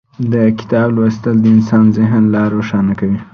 [0.33, 3.19] د کتاب لوستل د انسان ذهن لا روښانه کوي.